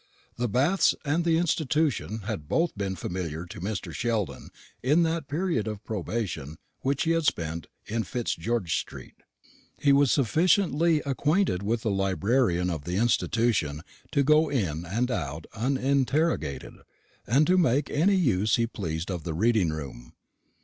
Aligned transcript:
The 0.35 0.49
Baths 0.49 0.95
and 1.05 1.23
the 1.23 1.37
Institution 1.37 2.21
had 2.21 2.47
both 2.49 2.75
been 2.75 2.95
familiar 2.95 3.45
to 3.45 3.61
Mr. 3.61 3.93
Sheldon 3.93 4.49
in 4.81 5.03
that 5.03 5.27
period 5.27 5.67
of 5.67 5.83
probation 5.83 6.57
which 6.79 7.03
he 7.03 7.11
had 7.11 7.23
spent 7.25 7.67
in 7.85 8.01
Fitzgeorge 8.01 8.71
street. 8.79 9.13
He 9.77 9.93
was 9.93 10.11
sufficiently 10.11 11.03
acquainted 11.05 11.61
with 11.61 11.81
the 11.83 11.91
librarian 11.91 12.71
of 12.71 12.85
the 12.85 12.97
Institution 12.97 13.83
to 14.11 14.23
go 14.23 14.49
in 14.49 14.85
and 14.87 15.11
out 15.11 15.45
uninterrogated, 15.53 16.73
and 17.27 17.45
to 17.45 17.59
make 17.59 17.91
any 17.91 18.15
use 18.15 18.55
he 18.55 18.65
pleased 18.65 19.11
of 19.11 19.23
the 19.23 19.35
reading 19.35 19.69
room. 19.69 20.13